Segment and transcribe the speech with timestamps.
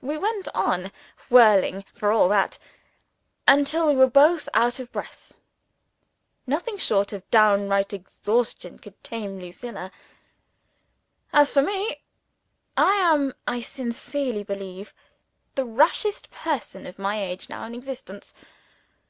[0.00, 0.90] We went on
[1.28, 2.58] whirling, for all that,
[3.46, 5.34] until we were both out of breath.
[6.46, 9.92] Nothing short of downright exhaustion could tame Lucilla.
[11.34, 12.00] As for me,
[12.78, 14.94] I am, I sincerely believe,
[15.54, 18.32] the rashest person of my age now in existence.